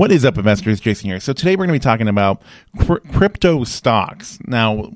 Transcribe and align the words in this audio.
What 0.00 0.10
is 0.10 0.24
up, 0.24 0.38
investors? 0.38 0.80
Jason 0.80 1.10
here. 1.10 1.20
So 1.20 1.34
today 1.34 1.56
we're 1.56 1.66
going 1.66 1.78
to 1.78 1.84
be 1.84 1.90
talking 1.90 2.08
about 2.08 2.40
cr- 2.78 3.06
crypto 3.12 3.64
stocks. 3.64 4.38
Now, 4.46 4.90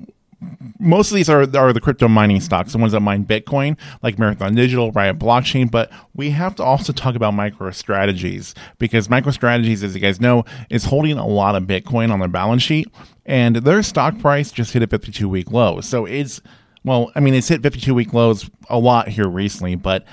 most 0.79 1.11
of 1.11 1.15
these 1.15 1.29
are, 1.29 1.41
are 1.41 1.73
the 1.73 1.79
crypto 1.79 2.07
mining 2.07 2.41
stocks, 2.41 2.71
the 2.71 2.79
ones 2.79 2.93
that 2.93 3.01
mine 3.01 3.23
Bitcoin, 3.23 3.77
like 4.01 4.17
Marathon 4.17 4.55
Digital, 4.55 4.91
Riot 4.93 5.19
Blockchain. 5.19 5.69
But 5.69 5.91
we 6.15 6.31
have 6.31 6.55
to 6.55 6.63
also 6.63 6.91
talk 6.91 7.13
about 7.13 7.35
MicroStrategies 7.35 8.55
because 8.79 9.07
MicroStrategies, 9.07 9.83
as 9.83 9.93
you 9.93 10.01
guys 10.01 10.19
know, 10.19 10.43
is 10.71 10.85
holding 10.85 11.19
a 11.19 11.27
lot 11.27 11.53
of 11.53 11.65
Bitcoin 11.65 12.11
on 12.11 12.17
their 12.17 12.27
balance 12.27 12.63
sheet, 12.63 12.91
and 13.27 13.57
their 13.57 13.83
stock 13.83 14.17
price 14.17 14.51
just 14.51 14.73
hit 14.73 14.81
a 14.81 14.87
52 14.87 15.29
week 15.29 15.51
low. 15.51 15.81
So 15.81 16.07
it's 16.07 16.41
well, 16.83 17.11
I 17.15 17.19
mean, 17.19 17.35
it's 17.35 17.47
hit 17.47 17.61
52 17.61 17.93
week 17.93 18.11
lows 18.11 18.49
a 18.71 18.79
lot 18.79 19.07
here 19.07 19.27
recently, 19.27 19.75
but 19.75 20.03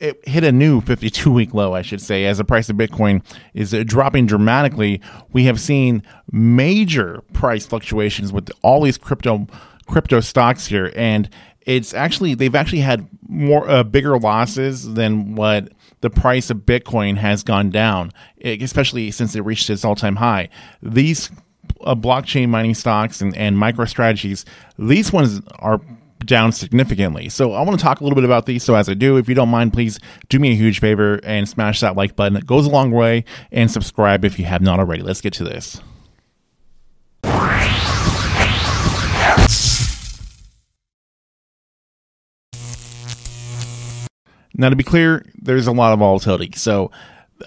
it 0.00 0.26
hit 0.26 0.44
a 0.44 0.50
new 0.50 0.80
52 0.80 1.30
week 1.30 1.54
low, 1.54 1.74
I 1.74 1.82
should 1.82 2.00
say, 2.00 2.24
as 2.24 2.38
the 2.38 2.44
price 2.44 2.68
of 2.70 2.76
Bitcoin 2.76 3.22
is 3.52 3.74
uh, 3.74 3.84
dropping 3.86 4.26
dramatically. 4.26 5.00
We 5.32 5.44
have 5.44 5.60
seen 5.60 6.02
major 6.32 7.22
price 7.34 7.66
fluctuations 7.66 8.32
with 8.32 8.50
all 8.62 8.82
these 8.82 8.98
crypto 8.98 9.46
crypto 9.86 10.20
stocks 10.20 10.66
here, 10.66 10.92
and 10.96 11.28
it's 11.66 11.92
actually 11.92 12.34
they've 12.34 12.54
actually 12.54 12.80
had 12.80 13.06
more 13.28 13.68
uh, 13.68 13.82
bigger 13.82 14.18
losses 14.18 14.94
than 14.94 15.34
what 15.34 15.68
the 16.00 16.10
price 16.10 16.48
of 16.48 16.58
Bitcoin 16.58 17.16
has 17.18 17.42
gone 17.42 17.70
down, 17.70 18.10
especially 18.42 19.10
since 19.10 19.34
it 19.36 19.42
reached 19.42 19.68
its 19.68 19.84
all 19.84 19.94
time 19.94 20.16
high. 20.16 20.48
These 20.82 21.30
uh, 21.82 21.94
blockchain 21.94 22.48
mining 22.48 22.74
stocks 22.74 23.20
and, 23.20 23.36
and 23.36 23.56
MicroStrategies, 23.56 24.44
these 24.78 25.12
ones 25.12 25.42
are 25.58 25.80
down 26.26 26.52
significantly. 26.52 27.28
So 27.28 27.52
I 27.52 27.62
want 27.62 27.78
to 27.78 27.82
talk 27.82 28.00
a 28.00 28.04
little 28.04 28.14
bit 28.14 28.24
about 28.24 28.46
these. 28.46 28.62
So 28.62 28.74
as 28.74 28.88
I 28.88 28.94
do, 28.94 29.16
if 29.16 29.28
you 29.28 29.34
don't 29.34 29.48
mind, 29.48 29.72
please 29.72 29.98
do 30.28 30.38
me 30.38 30.52
a 30.52 30.54
huge 30.54 30.80
favor 30.80 31.20
and 31.24 31.48
smash 31.48 31.80
that 31.80 31.96
like 31.96 32.16
button. 32.16 32.36
It 32.36 32.46
goes 32.46 32.66
a 32.66 32.70
long 32.70 32.90
way 32.90 33.24
and 33.50 33.70
subscribe 33.70 34.24
if 34.24 34.38
you 34.38 34.44
have 34.44 34.62
not 34.62 34.78
already. 34.78 35.02
Let's 35.02 35.20
get 35.20 35.32
to 35.34 35.44
this. 35.44 35.80
Now, 44.52 44.68
to 44.68 44.76
be 44.76 44.84
clear, 44.84 45.24
there's 45.40 45.66
a 45.66 45.72
lot 45.72 45.94
of 45.94 46.00
volatility. 46.00 46.52
So 46.54 46.90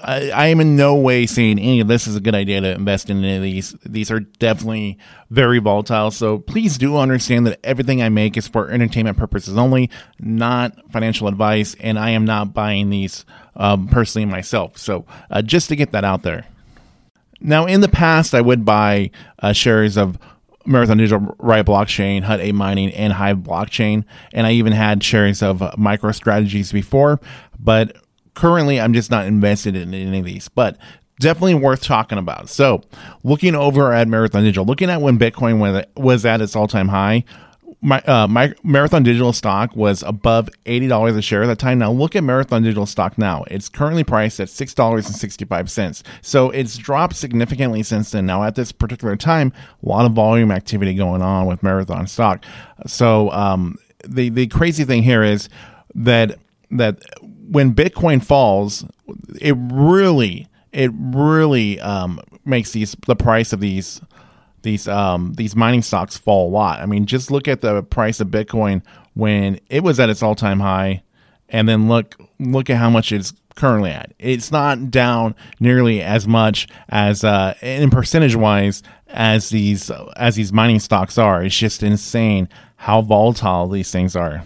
I, 0.02 0.30
I, 0.32 0.48
am 0.48 0.60
in 0.60 0.76
no 0.76 0.96
way 0.96 1.26
saying 1.26 1.60
any 1.60 1.80
of 1.80 1.88
this 1.88 2.08
is 2.08 2.16
a 2.16 2.22
good 2.22 2.36
idea 2.36 2.62
to 2.62 2.72
invest 2.72 3.10
in 3.10 3.24
any 3.24 3.36
of 3.36 3.42
these. 3.44 3.76
These 3.86 4.12
are 4.12 4.20
definitely 4.20 4.98
very 5.30 5.60
volatile. 5.60 6.12
So 6.12 6.40
please 6.40 6.78
do 6.78 6.98
understand 6.98 7.46
that 7.48 7.60
everything 7.64 8.02
I 8.02 8.10
make 8.10 8.38
is 8.38 8.48
for 8.48 8.70
entertainment 8.70 9.18
purposes 9.18 9.58
only, 9.58 9.90
not 10.20 10.74
financial 10.92 11.28
advice. 11.28 11.76
And 11.80 12.00
I 12.00 12.12
am 12.12 12.26
not 12.26 12.54
buying 12.54 12.90
these 12.90 13.26
um, 13.56 13.88
personally 13.88 14.26
myself. 14.26 14.78
So 14.78 15.06
uh, 15.30 15.42
just 15.42 15.70
to 15.70 15.76
get 15.76 15.92
that 15.92 16.04
out 16.04 16.24
there. 16.24 16.46
Now, 17.40 17.66
in 17.66 17.82
the 17.82 17.90
past, 17.90 18.34
I 18.34 18.42
would 18.42 18.64
buy 18.64 19.12
uh, 19.40 19.52
shares 19.52 19.98
of 19.98 20.18
Marathon 20.66 20.98
Digital, 20.98 21.36
Riot 21.40 21.68
Blockchain, 21.68 22.24
Hut 22.24 22.40
8 22.40 22.54
Mining, 22.54 22.94
and 22.94 23.12
Hive 23.12 23.40
Blockchain. 23.40 24.06
And 24.32 24.48
I 24.48 24.54
even 24.54 24.72
had 24.72 25.04
shares 25.04 25.44
of 25.44 25.60
MicroStrategies 25.60 26.72
before. 26.72 27.20
But 27.60 27.98
currently 28.34 28.80
I'm 28.80 28.94
just 28.94 29.12
not 29.12 29.26
invested 29.26 29.76
in 29.76 29.94
any 29.94 30.20
of 30.20 30.26
these, 30.26 30.48
but 30.50 30.78
definitely 31.20 31.56
worth 31.56 31.84
talking 31.84 32.18
about. 32.18 32.50
So, 32.50 32.82
looking 33.24 33.56
over 33.56 33.94
at 33.94 34.08
Marathon 34.08 34.44
Digital, 34.44 34.66
looking 34.66 34.90
at 34.90 35.02
when 35.02 35.18
Bitcoin 35.18 35.86
was 35.96 36.26
at 36.26 36.42
its 36.42 36.56
all 36.56 36.68
time 36.68 36.88
high, 36.88 37.24
my, 37.82 38.00
uh, 38.02 38.28
my 38.28 38.54
Marathon 38.64 39.04
Digital 39.04 39.34
stock 39.34 39.76
was 39.76 40.04
above 40.04 40.50
eighty 40.66 40.88
dollars 40.88 41.18
a 41.18 41.22
share 41.22 41.44
at 41.44 41.48
that 41.48 41.60
time. 41.60 41.80
Now 41.80 41.92
look 41.92 42.16
at 42.16 42.24
Marathon 42.24 42.64
Digital 42.64 42.86
stock 42.86 43.18
now; 43.18 43.44
it's 43.52 43.68
currently 43.68 44.06
priced 44.06 44.40
at 44.40 44.50
six 44.50 44.74
dollars 44.74 45.06
and 45.08 45.16
sixty 45.16 45.44
five 45.44 45.70
cents. 45.70 46.02
So 46.22 46.50
it's 46.52 46.78
dropped 46.78 47.16
significantly 47.16 47.84
since 47.84 48.12
then. 48.12 48.26
Now 48.26 48.44
at 48.44 48.56
this 48.56 48.72
particular 48.72 49.18
time, 49.18 49.52
a 49.84 49.90
lot 49.90 50.06
of 50.06 50.14
volume 50.14 50.50
activity 50.50 50.94
going 50.94 51.22
on 51.22 51.46
with 51.46 51.62
Marathon 51.62 52.08
stock. 52.08 52.46
So 52.88 53.30
um, 53.32 53.78
the 54.08 54.30
the 54.30 54.48
crazy 54.48 54.86
thing 54.86 55.04
here 55.04 55.24
is 55.24 55.50
that 55.94 56.40
that 56.72 57.04
when 57.54 57.76
Bitcoin 57.76 58.24
falls, 58.24 58.84
it 59.40 59.56
really 59.58 60.48
it 60.72 60.90
really 60.96 61.80
um, 61.80 62.20
makes 62.46 62.72
these 62.72 62.96
the 63.06 63.16
price 63.16 63.54
of 63.54 63.60
these 63.60 64.02
these 64.64 64.88
um, 64.88 65.34
these 65.36 65.56
mining 65.56 65.84
stocks 65.84 66.18
fall 66.18 66.50
a 66.50 66.52
lot. 66.52 66.80
I 66.80 66.88
mean, 66.88 67.06
just 67.06 67.30
look 67.30 67.48
at 67.48 67.62
the 67.62 67.84
price 67.84 68.20
of 68.20 68.30
Bitcoin 68.30 68.82
when 69.14 69.60
it 69.70 69.84
was 69.84 70.00
at 70.00 70.10
its 70.10 70.24
all 70.24 70.34
time 70.34 70.60
high, 70.60 71.04
and 71.48 71.70
then 71.70 71.88
look 71.88 72.20
look 72.40 72.72
at 72.72 72.78
how 72.78 72.90
much 72.90 73.12
it's 73.12 73.34
currently 73.56 73.92
at. 73.92 74.14
It's 74.18 74.52
not 74.52 74.90
down 74.90 75.36
nearly 75.60 76.02
as 76.02 76.28
much 76.28 76.68
as 76.90 77.24
uh, 77.24 77.54
in 77.62 77.92
percentage 77.92 78.36
wise 78.36 78.82
as 79.10 79.50
these 79.50 79.92
as 80.16 80.36
these 80.36 80.52
mining 80.52 80.80
stocks 80.80 81.20
are. 81.20 81.44
It's 81.44 81.56
just 81.56 81.84
insane 81.84 82.50
how 82.78 83.04
volatile 83.04 83.68
these 83.68 83.92
things 83.92 84.16
are. 84.16 84.44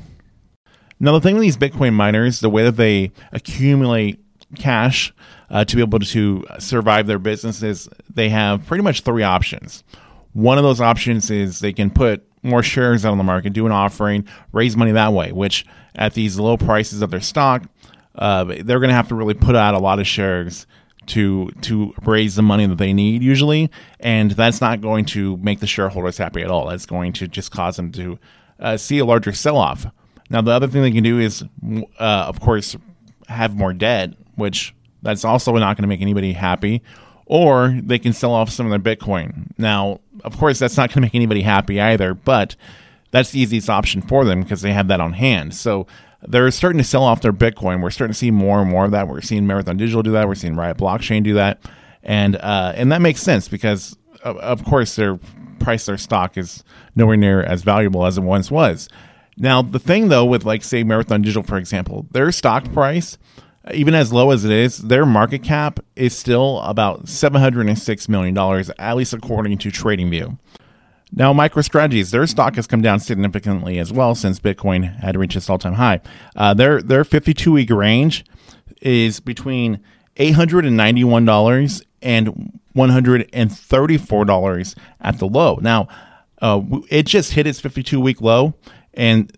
Now, 1.00 1.12
the 1.12 1.22
thing 1.22 1.36
with 1.36 1.44
these 1.44 1.58
Bitcoin 1.58 1.94
miners, 1.94 2.40
the 2.40 2.50
way 2.50 2.64
that 2.64 2.78
they 2.78 3.12
accumulate 3.32 4.20
cash 4.56 5.14
uh, 5.50 5.64
to 5.66 5.76
be 5.76 5.82
able 5.82 6.00
to 6.00 6.46
survive 6.60 7.08
their 7.08 7.20
businesses, 7.20 7.88
they 8.14 8.30
have 8.30 8.66
pretty 8.66 8.84
much 8.84 9.02
three 9.02 9.24
options. 9.24 9.84
One 10.34 10.58
of 10.58 10.64
those 10.64 10.82
options 10.82 11.30
is 11.30 11.60
they 11.60 11.74
can 11.74 11.90
put 11.90 12.28
more 12.44 12.64
shares 12.64 13.06
out 13.06 13.12
on 13.12 13.18
the 13.18 13.24
market, 13.24 13.54
do 13.54 13.66
an 13.66 13.72
offering, 13.72 14.28
raise 14.52 14.78
money 14.78 14.92
that 14.92 15.14
way, 15.14 15.32
which 15.32 15.66
at 15.96 16.14
these 16.14 16.40
low 16.40 16.58
prices 16.58 17.02
of 17.02 17.12
their 17.12 17.22
stock, 17.22 17.64
uh, 18.16 18.44
they're 18.44 18.80
going 18.80 18.90
to 18.90 18.96
have 18.96 19.08
to 19.10 19.16
really 19.16 19.34
put 19.34 19.56
out 19.56 19.74
a 19.74 19.80
lot 19.80 20.00
of 20.00 20.08
shares 20.08 20.66
to 21.08 21.50
to 21.62 21.94
raise 22.04 22.36
the 22.36 22.42
money 22.42 22.66
that 22.66 22.78
they 22.78 22.92
need 22.92 23.24
usually, 23.24 23.72
and 24.00 24.32
that's 24.32 24.60
not 24.60 24.82
going 24.82 25.06
to 25.06 25.38
make 25.38 25.60
the 25.60 25.68
shareholders 25.68 26.18
happy 26.18 26.42
at 26.42 26.52
all. 26.52 26.68
That's 26.68 26.86
going 26.86 27.14
to 27.14 27.28
just 27.28 27.52
cause 27.52 27.78
them 27.78 27.92
to 27.94 28.20
uh, 28.60 28.78
see 28.78 29.00
a 29.00 29.06
larger 29.06 29.32
sell 29.32 29.58
off. 29.58 29.86
Now, 30.30 30.42
the 30.42 30.52
other 30.52 30.68
thing 30.68 30.82
they 30.82 30.92
can 30.92 31.04
do 31.04 31.20
is, 31.20 31.44
uh, 32.00 32.26
of 32.28 32.40
course, 32.40 32.76
have 33.28 33.56
more 33.56 33.74
debt, 33.74 34.14
which 34.36 34.74
that's 35.02 35.24
also 35.24 35.54
not 35.54 35.78
going 35.78 35.84
to 35.84 35.88
make 35.88 36.02
anybody 36.02 36.34
happy. 36.34 36.82
Or 37.26 37.78
they 37.84 38.00
can 38.00 38.14
sell 38.14 38.32
off 38.32 38.50
some 38.50 38.72
of 38.72 38.72
their 38.72 38.96
Bitcoin. 38.96 39.52
Now, 39.58 40.00
of 40.24 40.38
course, 40.38 40.60
that's 40.60 40.78
not 40.78 40.90
going 40.90 40.96
to 40.96 41.02
make 41.02 41.16
anybody 41.16 41.42
happy 41.42 41.80
either, 41.80 42.14
but 42.14 42.56
that's 43.12 43.32
the 43.32 43.40
easiest 43.40 43.70
option 43.70 44.02
for 44.02 44.24
them 44.24 44.42
because 44.42 44.62
they 44.62 44.72
have 44.72 44.88
that 44.88 45.02
on 45.02 45.14
hand. 45.14 45.54
So 45.54 45.88
they're 46.26 46.50
starting 46.52 46.78
to 46.78 46.84
sell 46.84 47.04
off 47.04 47.22
their 47.22 47.34
Bitcoin. 47.34 47.82
We're 47.82 47.90
starting 47.90 48.14
to 48.14 48.18
see 48.18 48.32
more 48.32 48.62
and 48.62 48.70
more 48.70 48.86
of 48.86 48.92
that. 48.92 49.08
We're 49.08 49.22
seeing 49.22 49.46
Marathon 49.46 49.78
Digital 49.78 50.04
do 50.04 50.12
that. 50.12 50.28
We're 50.28 50.36
seeing 50.36 50.56
Riot 50.56 50.78
Blockchain 50.78 51.24
do 51.24 51.34
that, 51.36 51.60
and 52.04 52.36
uh, 52.38 52.74
and 52.76 52.92
that 52.92 53.02
makes 53.02 53.22
sense 53.22 53.48
because 53.48 53.98
of, 54.24 54.38
of 54.38 54.64
course 54.66 54.96
their 54.96 55.20
price, 55.60 55.86
their 55.86 55.98
stock 55.98 56.38
is 56.38 56.64
nowhere 56.96 57.18
near 57.18 57.44
as 57.44 57.62
valuable 57.64 58.06
as 58.06 58.18
it 58.18 58.22
once 58.22 58.50
was. 58.50 58.90
Now, 59.38 59.62
the 59.62 59.80
thing 59.80 60.10
though, 60.10 60.26
with 60.26 60.46
like 60.46 60.64
say 60.64 60.84
Marathon 60.84 61.22
Digital, 61.22 61.44
for 61.44 61.58
example, 61.58 62.08
their 62.12 62.32
stock 62.32 62.72
price, 62.74 63.18
even 63.74 63.94
as 63.94 64.14
low 64.14 64.32
as 64.32 64.46
it 64.46 64.52
is, 64.52 64.78
their 64.80 65.06
market 65.06 65.44
cap 65.44 65.80
is 65.96 66.18
still 66.18 66.60
about 66.62 67.06
$706 67.06 68.10
million, 68.10 68.36
at 68.80 68.96
least 68.96 69.14
according 69.14 69.60
to 69.60 69.70
TradingView. 69.70 70.40
Now, 71.12 71.34
MicroStrategies, 71.34 72.12
their 72.12 72.26
stock 72.28 72.56
has 72.56 72.68
come 72.68 72.82
down 72.82 73.00
significantly 73.00 73.80
as 73.80 73.94
well 73.94 74.14
since 74.14 74.40
Bitcoin 74.40 75.00
had 75.00 75.16
reached 75.16 75.38
its 75.38 75.50
all-time 75.50 75.74
high. 75.74 76.02
Uh, 76.36 76.54
their 76.54 76.82
their 76.82 77.06
52-week 77.06 77.70
range 77.70 78.26
is 78.82 79.22
between 79.22 79.80
$891 80.18 81.82
and 82.02 82.60
$134 82.76 84.76
at 85.02 85.20
the 85.20 85.28
low. 85.28 85.60
Now, 85.62 85.88
uh, 86.42 86.62
it 86.90 87.06
just 87.06 87.34
hit 87.34 87.46
its 87.48 87.62
52-week 87.62 88.22
low, 88.22 88.54
and 88.98 89.32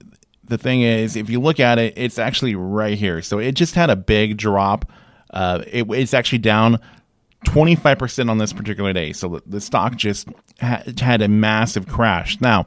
the 0.43 0.57
thing 0.57 0.81
is, 0.81 1.15
if 1.15 1.29
you 1.29 1.39
look 1.39 1.59
at 1.59 1.77
it, 1.77 1.93
it's 1.95 2.17
actually 2.17 2.55
right 2.55 2.97
here. 2.97 3.21
So 3.21 3.37
it 3.37 3.51
just 3.51 3.75
had 3.75 3.91
a 3.91 3.95
big 3.95 4.37
drop. 4.37 4.91
Uh, 5.31 5.61
it, 5.67 5.85
it's 5.91 6.15
actually 6.15 6.39
down 6.39 6.79
25% 7.45 8.29
on 8.29 8.39
this 8.39 8.51
particular 8.51 8.91
day. 8.93 9.13
So 9.13 9.29
the, 9.29 9.43
the 9.45 9.61
stock 9.61 9.95
just 9.95 10.27
ha- 10.59 10.81
had 10.99 11.21
a 11.21 11.27
massive 11.27 11.87
crash. 11.87 12.41
Now, 12.41 12.65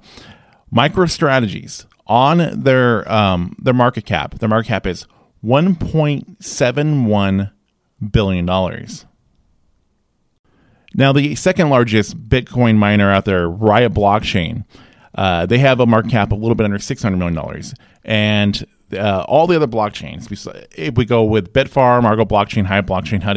MicroStrategies 0.72 1.86
on 2.06 2.62
their 2.62 3.10
um, 3.12 3.56
their 3.58 3.74
market 3.74 4.06
cap, 4.06 4.38
their 4.38 4.48
market 4.48 4.68
cap 4.68 4.86
is 4.86 5.08
1.71 5.44 7.50
billion 8.10 8.46
dollars. 8.46 9.04
Now, 10.94 11.12
the 11.12 11.34
second 11.36 11.70
largest 11.70 12.28
Bitcoin 12.28 12.76
miner 12.76 13.10
out 13.10 13.24
there, 13.24 13.48
Riot 13.48 13.94
Blockchain, 13.94 14.66
uh, 15.14 15.46
they 15.46 15.58
have 15.58 15.80
a 15.80 15.86
market 15.86 16.10
cap 16.10 16.32
a 16.32 16.34
little 16.34 16.54
bit 16.54 16.64
under 16.64 16.78
$600 16.78 17.18
million. 17.18 17.72
And 18.04 18.66
uh, 18.92 19.24
all 19.28 19.46
the 19.46 19.56
other 19.56 19.66
blockchains, 19.66 20.30
if 20.76 20.96
we 20.96 21.04
go 21.04 21.24
with 21.24 21.52
Bitfarm, 21.52 22.04
Argo 22.04 22.24
Blockchain, 22.24 22.64
Hive 22.66 22.86
Blockchain, 22.86 23.22
Hut 23.22 23.36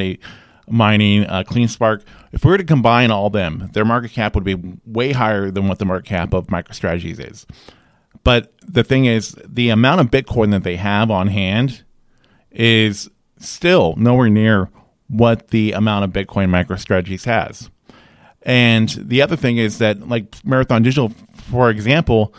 Mining, 0.67 1.25
uh, 1.25 1.43
CleanSpark, 1.43 2.03
if 2.31 2.43
we 2.43 2.51
were 2.51 2.57
to 2.57 2.63
combine 2.63 3.11
all 3.11 3.29
them, 3.29 3.69
their 3.73 3.85
market 3.85 4.11
cap 4.11 4.35
would 4.35 4.43
be 4.43 4.55
way 4.85 5.11
higher 5.11 5.51
than 5.51 5.67
what 5.67 5.79
the 5.79 5.85
market 5.85 6.07
cap 6.07 6.33
of 6.33 6.47
MicroStrategies 6.47 7.19
is. 7.19 7.45
But 8.23 8.53
the 8.65 8.83
thing 8.83 9.05
is, 9.05 9.35
the 9.45 9.69
amount 9.69 10.01
of 10.01 10.07
Bitcoin 10.07 10.51
that 10.51 10.63
they 10.63 10.75
have 10.77 11.11
on 11.11 11.27
hand 11.27 11.83
is 12.51 13.09
still 13.37 13.95
nowhere 13.97 14.29
near 14.29 14.69
what 15.07 15.49
the 15.49 15.73
amount 15.73 16.05
of 16.05 16.11
Bitcoin 16.11 16.49
MicroStrategies 16.49 17.25
has. 17.25 17.69
And 18.41 18.89
the 18.89 19.21
other 19.21 19.35
thing 19.35 19.57
is 19.57 19.77
that, 19.79 20.07
like 20.07 20.35
Marathon 20.43 20.83
Digital, 20.83 21.11
for 21.49 21.69
example, 21.69 22.33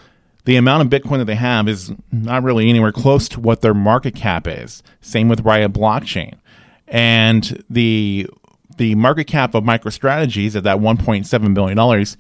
the 0.45 0.57
amount 0.57 0.83
of 0.83 1.03
Bitcoin 1.03 1.19
that 1.19 1.25
they 1.25 1.35
have 1.35 1.69
is 1.69 1.93
not 2.13 2.43
really 2.43 2.69
anywhere 2.69 2.93
close 2.93 3.29
to 3.31 3.41
what 3.41 3.63
their 3.63 3.75
market 3.75 4.15
cap 4.15 4.47
is. 4.47 4.83
Same 5.01 5.29
with 5.29 5.41
Riot 5.41 5.73
Blockchain. 5.73 6.35
And 6.89 7.65
the 7.69 8.29
the 8.77 8.95
market 8.95 9.27
cap 9.27 9.55
of 9.55 9.65
MicroStrategies 9.65 10.55
at 10.55 10.63
that 10.65 10.79
1.7 10.79 11.55
billion 11.55 11.77
dollars 11.77 12.17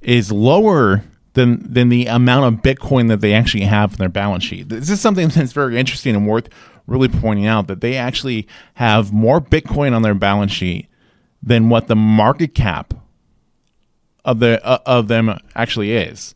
is 0.00 0.32
lower 0.32 1.04
than 1.34 1.72
than 1.72 1.90
the 1.90 2.06
amount 2.06 2.52
of 2.52 2.62
Bitcoin 2.62 3.08
that 3.08 3.20
they 3.20 3.32
actually 3.32 3.64
have 3.64 3.92
in 3.92 3.98
their 3.98 4.08
balance 4.08 4.42
sheet. 4.42 4.68
This 4.68 4.90
is 4.90 5.00
something 5.00 5.28
that's 5.34 5.52
very 5.52 5.78
interesting 5.78 6.16
and 6.16 6.26
worth 6.26 6.48
really 6.86 7.08
pointing 7.08 7.46
out 7.46 7.68
that 7.68 7.80
they 7.80 7.96
actually 7.96 8.48
have 8.74 9.12
more 9.12 9.40
Bitcoin 9.40 9.94
on 9.94 10.02
their 10.02 10.14
balance 10.14 10.50
sheet 10.50 10.88
than 11.42 11.68
what 11.68 11.86
the 11.86 11.96
market 11.96 12.54
cap 12.54 12.94
of 14.24 14.40
the 14.40 14.64
uh, 14.64 14.78
of 14.86 15.08
them 15.08 15.38
actually 15.54 15.92
is. 15.92 16.34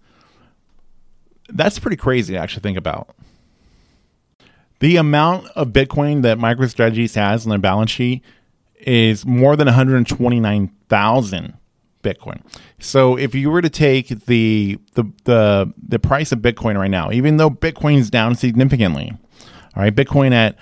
That's 1.49 1.79
pretty 1.79 1.97
crazy 1.97 2.35
to 2.35 2.41
actually 2.41 2.63
think 2.63 2.79
about. 2.79 3.15
The 4.81 4.97
amount 4.97 5.49
of 5.55 5.69
Bitcoin 5.69 6.23
that 6.23 6.39
MicroStrategies 6.39 7.15
has 7.15 7.47
on 7.47 7.51
their 7.51 7.59
balance 7.59 7.91
sheet 7.91 8.23
is 8.81 9.25
more 9.25 9.57
than 9.57 9.67
129,000 9.67 11.55
Bitcoin. 12.03 12.43
So 12.79 13.17
if 13.17 13.35
you 13.35 13.51
were 13.51 13.63
to 13.63 13.71
take 13.71 14.09
the, 14.27 14.79
the 14.93 15.05
the 15.25 15.73
the 15.89 15.99
price 15.99 16.31
of 16.31 16.41
Bitcoin 16.41 16.79
right 16.79 16.91
now, 16.91 17.11
even 17.11 17.39
though 17.39 17.51
Bitcoin 17.51 17.99
is 17.99 18.11
down 18.11 18.37
significantly, 18.37 19.13
all 19.75 19.83
right, 19.83 19.95
Bitcoin 19.95 20.33
at 20.33 20.57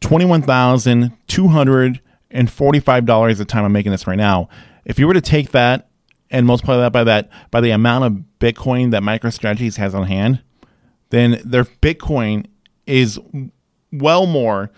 twenty 0.00 0.26
one 0.26 0.42
thousand 0.42 1.16
two 1.28 1.48
hundred 1.48 2.00
and 2.30 2.50
forty 2.50 2.80
five 2.80 3.06
dollars 3.06 3.40
at 3.40 3.46
the 3.46 3.52
time 3.52 3.64
I'm 3.64 3.72
making 3.72 3.92
this 3.92 4.06
right 4.06 4.18
now. 4.18 4.48
If 4.84 4.98
you 4.98 5.06
were 5.06 5.14
to 5.14 5.20
take 5.20 5.52
that 5.52 5.89
and 6.30 6.46
multiply 6.46 6.76
that 6.76 6.92
by 6.92 7.04
that 7.04 7.28
by 7.50 7.60
the 7.60 7.70
amount 7.70 8.04
of 8.04 8.24
Bitcoin 8.38 8.90
that 8.92 9.02
MicroStrategies 9.02 9.76
has 9.76 9.94
on 9.94 10.06
hand, 10.06 10.42
then 11.10 11.40
their 11.44 11.64
Bitcoin 11.64 12.46
is 12.86 13.18
well 13.92 14.26
more 14.26 14.70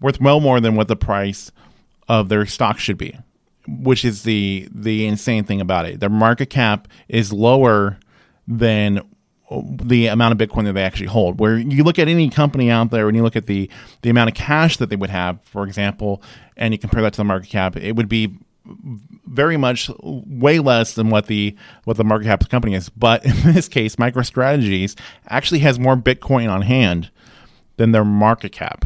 worth 0.00 0.20
well 0.20 0.40
more 0.40 0.60
than 0.60 0.76
what 0.76 0.88
the 0.88 0.96
price 0.96 1.52
of 2.08 2.28
their 2.28 2.46
stock 2.46 2.78
should 2.78 2.98
be, 2.98 3.16
which 3.68 4.04
is 4.04 4.22
the 4.22 4.68
the 4.72 5.06
insane 5.06 5.44
thing 5.44 5.60
about 5.60 5.86
it. 5.86 6.00
Their 6.00 6.08
market 6.08 6.46
cap 6.46 6.88
is 7.08 7.32
lower 7.32 7.98
than 8.48 9.02
the 9.50 10.06
amount 10.06 10.40
of 10.40 10.48
Bitcoin 10.48 10.64
that 10.64 10.74
they 10.74 10.82
actually 10.82 11.08
hold. 11.08 11.40
Where 11.40 11.58
you 11.58 11.82
look 11.82 11.98
at 11.98 12.08
any 12.08 12.30
company 12.30 12.70
out 12.70 12.90
there 12.90 13.08
and 13.08 13.16
you 13.16 13.22
look 13.22 13.36
at 13.36 13.46
the 13.46 13.68
the 14.02 14.10
amount 14.10 14.30
of 14.30 14.36
cash 14.36 14.76
that 14.78 14.90
they 14.90 14.96
would 14.96 15.10
have, 15.10 15.40
for 15.42 15.64
example, 15.64 16.22
and 16.56 16.72
you 16.72 16.78
compare 16.78 17.02
that 17.02 17.12
to 17.14 17.18
the 17.18 17.24
market 17.24 17.50
cap, 17.50 17.76
it 17.76 17.96
would 17.96 18.08
be 18.08 18.36
very 19.26 19.56
much 19.56 19.90
way 20.00 20.58
less 20.58 20.94
than 20.94 21.10
what 21.10 21.26
the 21.26 21.56
what 21.84 21.96
the 21.96 22.04
market 22.04 22.26
cap 22.26 22.40
the 22.40 22.46
company 22.46 22.74
is. 22.74 22.88
But 22.88 23.24
in 23.24 23.52
this 23.52 23.68
case, 23.68 23.96
MicroStrategies 23.96 24.98
actually 25.28 25.60
has 25.60 25.78
more 25.78 25.96
Bitcoin 25.96 26.50
on 26.50 26.62
hand 26.62 27.10
than 27.76 27.92
their 27.92 28.04
market 28.04 28.52
cap, 28.52 28.84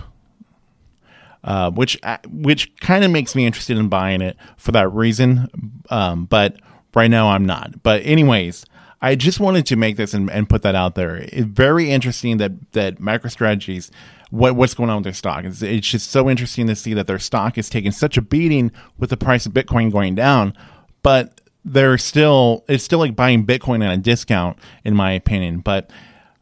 uh, 1.42 1.70
which 1.70 1.98
uh, 2.02 2.18
which 2.28 2.74
kind 2.76 3.04
of 3.04 3.10
makes 3.10 3.34
me 3.34 3.46
interested 3.46 3.76
in 3.78 3.88
buying 3.88 4.20
it 4.20 4.36
for 4.56 4.72
that 4.72 4.88
reason. 4.92 5.48
Um, 5.90 6.26
but 6.26 6.60
right 6.94 7.10
now, 7.10 7.28
I'm 7.28 7.46
not. 7.46 7.82
But 7.82 8.04
anyways. 8.04 8.64
I 9.04 9.16
just 9.16 9.38
wanted 9.38 9.66
to 9.66 9.76
make 9.76 9.98
this 9.98 10.14
and, 10.14 10.30
and 10.30 10.48
put 10.48 10.62
that 10.62 10.74
out 10.74 10.94
there. 10.94 11.16
It's 11.16 11.46
very 11.46 11.90
interesting 11.90 12.38
that 12.38 12.72
that 12.72 13.00
MicroStrategies 13.00 13.90
what 14.30 14.56
what's 14.56 14.72
going 14.72 14.88
on 14.88 14.96
with 14.96 15.04
their 15.04 15.12
stock. 15.12 15.44
It's, 15.44 15.60
it's 15.60 15.86
just 15.86 16.10
so 16.10 16.30
interesting 16.30 16.66
to 16.68 16.74
see 16.74 16.94
that 16.94 17.06
their 17.06 17.18
stock 17.18 17.58
is 17.58 17.68
taking 17.68 17.92
such 17.92 18.16
a 18.16 18.22
beating 18.22 18.72
with 18.98 19.10
the 19.10 19.18
price 19.18 19.44
of 19.44 19.52
Bitcoin 19.52 19.92
going 19.92 20.14
down, 20.14 20.54
but 21.02 21.38
they're 21.66 21.98
still 21.98 22.64
it's 22.66 22.82
still 22.82 22.98
like 22.98 23.14
buying 23.14 23.44
Bitcoin 23.44 23.84
at 23.84 23.92
a 23.92 23.98
discount, 23.98 24.58
in 24.84 24.96
my 24.96 25.12
opinion. 25.12 25.58
But 25.58 25.90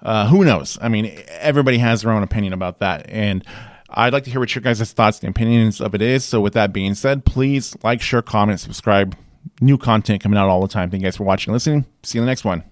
uh, 0.01 0.29
who 0.29 0.45
knows? 0.45 0.79
I 0.81 0.89
mean, 0.89 1.13
everybody 1.31 1.79
has 1.79 2.03
their 2.03 2.13
own 2.13 2.23
opinion 2.23 2.53
about 2.53 2.79
that, 2.79 3.11
and 3.11 3.45
I'd 3.91 4.13
like 4.13 4.23
to 4.25 4.31
hear 4.31 4.39
what 4.39 4.55
your 4.55 4.63
guys' 4.63 4.93
thoughts 4.93 5.19
and 5.19 5.31
opinions 5.31 5.81
of 5.81 5.97
it 5.97 6.01
is. 6.01 6.25
So, 6.25 6.41
with 6.41 6.53
that 6.53 6.73
being 6.73 6.95
said, 6.95 7.25
please 7.25 7.77
like, 7.83 8.01
share, 8.01 8.23
comment, 8.23 8.61
subscribe. 8.61 9.17
New 9.61 9.79
content 9.79 10.23
coming 10.23 10.39
out 10.39 10.49
all 10.49 10.61
the 10.61 10.69
time. 10.69 10.91
Thank 10.91 11.03
you 11.03 11.07
guys 11.07 11.17
for 11.17 11.25
watching 11.25 11.51
and 11.51 11.55
listening. 11.55 11.87
See 12.03 12.19
you 12.19 12.23
in 12.23 12.27
the 12.27 12.31
next 12.31 12.45
one. 12.45 12.65